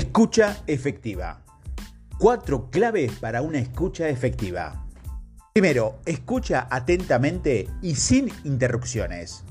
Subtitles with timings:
[0.00, 1.42] Escucha efectiva.
[2.18, 4.86] Cuatro claves para una escucha efectiva.
[5.52, 9.44] Primero, escucha atentamente y sin interrupciones.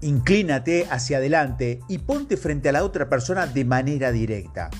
[0.00, 4.70] Inclínate hacia adelante y ponte frente a la otra persona de manera directa.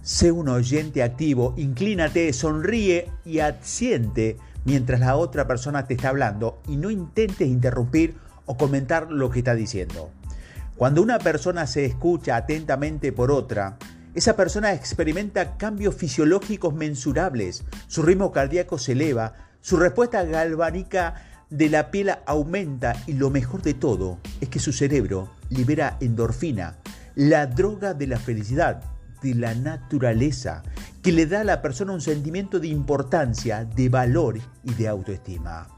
[0.00, 6.62] Sé un oyente activo, inclínate, sonríe y asiente mientras la otra persona te está hablando
[6.66, 10.10] y no intentes interrumpir o comentar lo que está diciendo.
[10.76, 13.76] Cuando una persona se escucha atentamente por otra,
[14.14, 21.14] esa persona experimenta cambios fisiológicos mensurables, su ritmo cardíaco se eleva, su respuesta galvánica
[21.50, 26.76] de la piel aumenta y lo mejor de todo es que su cerebro libera endorfina,
[27.16, 28.82] la droga de la felicidad,
[29.20, 30.62] de la naturaleza,
[31.02, 35.68] que le da a la persona un sentimiento de importancia, de valor y de autoestima.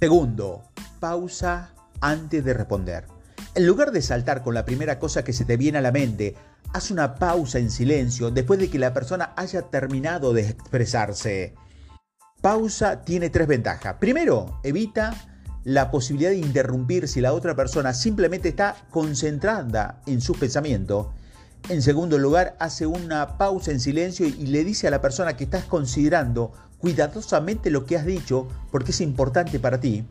[0.00, 0.64] Segundo,
[0.98, 3.06] pausa antes de responder.
[3.54, 6.34] En lugar de saltar con la primera cosa que se te viene a la mente,
[6.72, 11.54] haz una pausa en silencio después de que la persona haya terminado de expresarse.
[12.40, 13.96] Pausa tiene tres ventajas.
[14.00, 15.14] Primero, evita
[15.64, 21.12] la posibilidad de interrumpir si la otra persona simplemente está concentrada en su pensamiento.
[21.68, 25.44] En segundo lugar, hace una pausa en silencio y le dice a la persona que
[25.44, 30.04] estás considerando cuidadosamente lo que has dicho porque es importante para ti.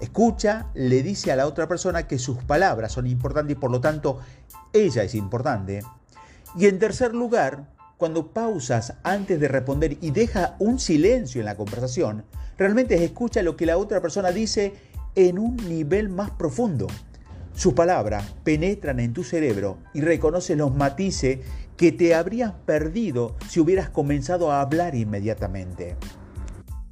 [0.00, 3.80] Escucha, le dice a la otra persona que sus palabras son importantes y por lo
[3.80, 4.20] tanto
[4.72, 5.82] ella es importante.
[6.56, 11.56] Y en tercer lugar, cuando pausas antes de responder y deja un silencio en la
[11.56, 12.24] conversación,
[12.56, 14.74] realmente escucha lo que la otra persona dice
[15.16, 16.86] en un nivel más profundo.
[17.54, 21.40] Sus palabras penetran en tu cerebro y reconoce los matices
[21.76, 25.96] que te habrías perdido si hubieras comenzado a hablar inmediatamente.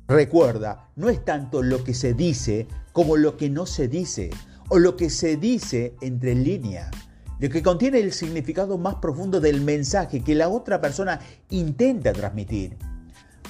[0.09, 4.31] Recuerda, no es tanto lo que se dice como lo que no se dice
[4.69, 6.91] o lo que se dice entre líneas
[7.39, 12.77] lo que contiene el significado más profundo del mensaje que la otra persona intenta transmitir.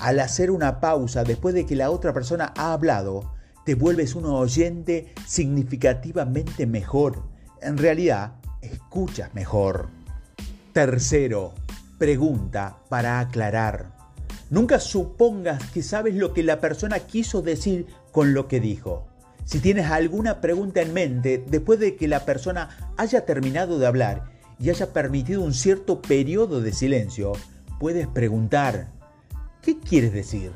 [0.01, 3.35] Al hacer una pausa después de que la otra persona ha hablado,
[3.65, 7.23] te vuelves un oyente significativamente mejor.
[7.63, 9.89] En realidad, escuchas mejor.
[10.73, 11.55] Tercero,
[11.99, 13.96] pregunta para aclarar.
[14.49, 19.07] Nunca supongas que sabes lo que la persona quiso decir con lo que dijo.
[19.45, 24.25] Si tienes alguna pregunta en mente después de que la persona haya terminado de hablar
[24.59, 27.33] y haya permitido un cierto periodo de silencio,
[27.79, 28.89] puedes preguntar,
[29.63, 30.53] ¿qué quieres decir?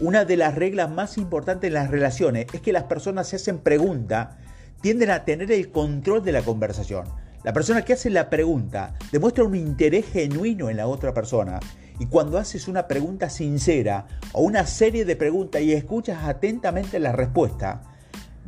[0.00, 3.58] Una de las reglas más importantes en las relaciones es que las personas se hacen
[3.58, 4.36] preguntas,
[4.80, 7.06] tienden a tener el control de la conversación.
[7.44, 11.60] La persona que hace la pregunta demuestra un interés genuino en la otra persona.
[12.00, 17.12] Y cuando haces una pregunta sincera o una serie de preguntas y escuchas atentamente la
[17.12, 17.82] respuesta,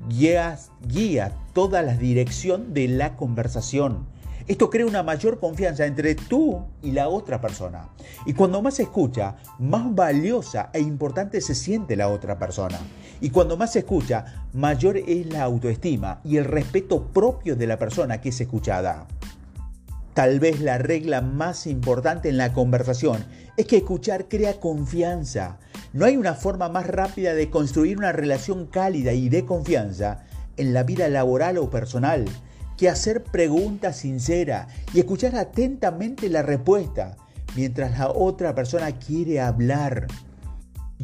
[0.08, 0.58] guía,
[1.52, 4.06] toda la dirección de la conversación.
[4.48, 7.88] Esto crea una mayor confianza entre tú y la otra persona.
[8.26, 12.78] Y cuando más escucha, más valiosa e importante se siente la otra persona.
[13.20, 17.78] Y cuando más se escucha, mayor es la autoestima y el respeto propio de la
[17.78, 19.06] persona que es escuchada.
[20.14, 23.24] Tal vez la regla más importante en la conversación
[23.56, 25.58] es que escuchar crea confianza.
[25.92, 30.24] No hay una forma más rápida de construir una relación cálida y de confianza
[30.56, 32.24] en la vida laboral o personal
[32.76, 37.16] que hacer preguntas sinceras y escuchar atentamente la respuesta
[37.54, 40.06] mientras la otra persona quiere hablar.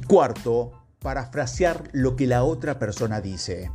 [0.06, 0.72] Cuarto,
[1.06, 3.70] parafrasear lo que la otra persona dice.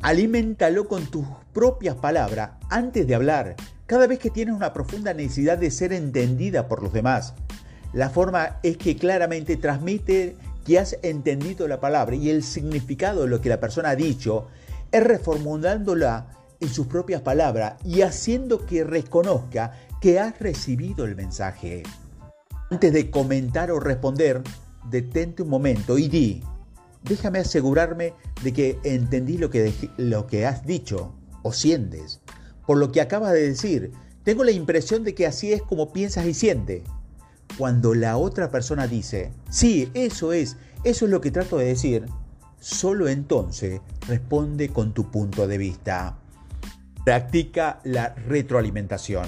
[0.00, 5.58] Aliméntalo con tus propias palabras antes de hablar cada vez que tienes una profunda necesidad
[5.58, 7.34] de ser entendida por los demás.
[7.92, 13.28] La forma es que claramente transmite que has entendido la palabra y el significado de
[13.28, 14.46] lo que la persona ha dicho
[14.92, 16.28] es reformulándola
[16.60, 21.82] en sus propias palabras y haciendo que reconozca que has recibido el mensaje.
[22.70, 24.44] Antes de comentar o responder,
[24.90, 26.42] detente un momento y di,
[27.02, 32.20] déjame asegurarme de que entendí lo que, lo que has dicho o sientes
[32.66, 33.92] por lo que acabas de decir.
[34.24, 36.82] Tengo la impresión de que así es como piensas y sientes.
[37.56, 42.06] Cuando la otra persona dice, sí, eso es, eso es lo que trato de decir,
[42.58, 46.18] solo entonces responde con tu punto de vista.
[47.04, 49.26] Practica la retroalimentación.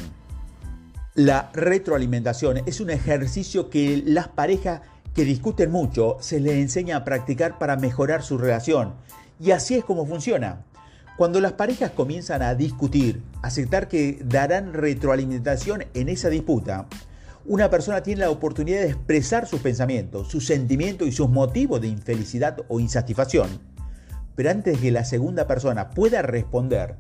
[1.14, 4.82] La retroalimentación es un ejercicio que las parejas
[5.14, 8.94] que discuten mucho se les enseña a practicar para mejorar su relación.
[9.40, 10.64] Y así es como funciona.
[11.16, 16.86] Cuando las parejas comienzan a discutir, aceptar que darán retroalimentación en esa disputa,
[17.44, 21.88] una persona tiene la oportunidad de expresar sus pensamientos, sus sentimientos y sus motivos de
[21.88, 23.48] infelicidad o insatisfacción.
[24.36, 26.96] Pero antes de que la segunda persona pueda responder,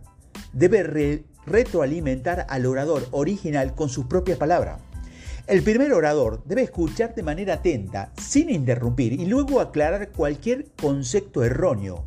[0.52, 4.80] debe retroalimentar al orador original con sus propias palabras.
[5.48, 11.42] El primer orador debe escuchar de manera atenta, sin interrumpir, y luego aclarar cualquier concepto
[11.42, 12.04] erróneo.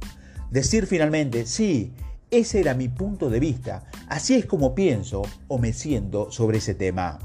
[0.52, 1.92] Decir finalmente, sí,
[2.30, 6.76] ese era mi punto de vista, así es como pienso o me siento sobre ese
[6.76, 7.18] tema.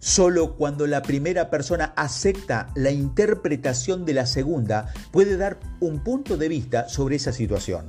[0.00, 6.36] Solo cuando la primera persona acepta la interpretación de la segunda puede dar un punto
[6.38, 7.86] de vista sobre esa situación.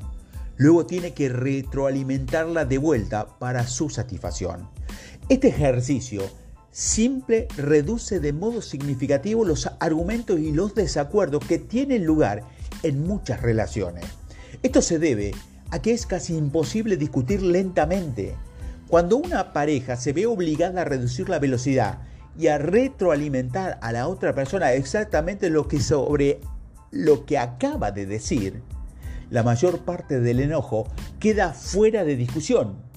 [0.58, 4.70] Luego tiene que retroalimentarla de vuelta para su satisfacción.
[5.28, 6.30] Este ejercicio
[6.72, 12.44] simple reduce de modo significativo los argumentos y los desacuerdos que tienen lugar
[12.84, 14.06] en muchas relaciones.
[14.64, 15.34] Esto se debe
[15.70, 18.36] a que es casi imposible discutir lentamente.
[18.88, 22.00] Cuando una pareja se ve obligada a reducir la velocidad
[22.38, 26.40] y a retroalimentar a la otra persona exactamente lo que sobre
[26.92, 28.62] lo que acaba de decir,
[29.30, 30.88] la mayor parte del enojo
[31.20, 32.91] queda fuera de discusión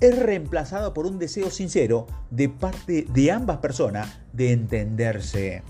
[0.00, 5.62] es reemplazado por un deseo sincero de parte de ambas personas de entenderse.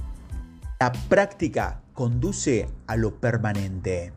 [0.80, 4.12] La práctica conduce a lo permanente.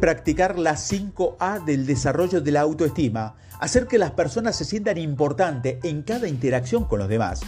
[0.00, 5.78] Practicar las 5A del desarrollo de la autoestima, hacer que las personas se sientan importantes
[5.82, 7.40] en cada interacción con los demás.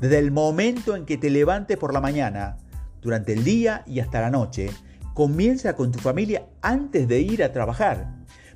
[0.00, 2.56] Desde el momento en que te levantes por la mañana,
[3.00, 4.70] durante el día y hasta la noche,
[5.14, 8.08] comienza con tu familia antes de ir a trabajar.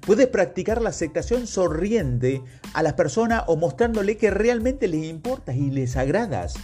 [0.06, 2.40] Puedes practicar la aceptación sonriente
[2.74, 6.54] a las personas o mostrándole que realmente les importas y les agradas.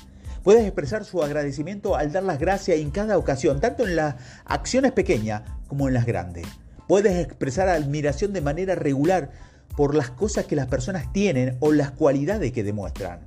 [0.44, 4.92] Puedes expresar su agradecimiento al dar las gracias en cada ocasión, tanto en las acciones
[4.92, 6.46] pequeñas como en las grandes.
[6.86, 9.32] Puedes expresar admiración de manera regular
[9.76, 13.26] por las cosas que las personas tienen o las cualidades que demuestran.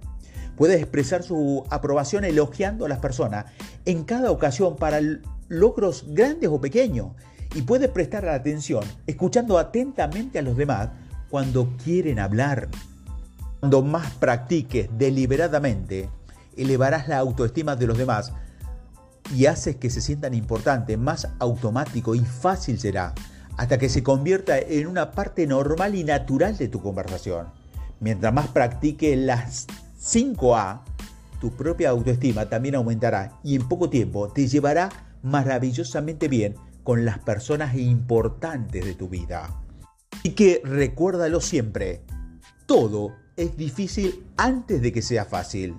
[0.56, 3.48] Puedes expresar su aprobación elogiando a las personas
[3.84, 5.02] en cada ocasión para
[5.50, 7.08] logros grandes o pequeños
[7.56, 10.90] y puedes prestar atención escuchando atentamente a los demás
[11.30, 12.68] cuando quieren hablar.
[13.62, 16.10] Cuando más practiques deliberadamente,
[16.56, 18.34] elevarás la autoestima de los demás
[19.34, 23.14] y haces que se sientan importantes, más automático y fácil será,
[23.58, 27.48] hasta que se convierta en una parte normal y natural de tu conversación.
[28.02, 29.66] Mientras más practiques las
[30.00, 30.82] 5A,
[31.40, 34.90] tu propia autoestima también aumentará y en poco tiempo te llevará
[35.24, 39.60] maravillosamente bien con las personas importantes de tu vida.
[40.22, 42.04] Y que recuérdalo siempre,
[42.68, 45.76] todo es difícil antes de que sea fácil.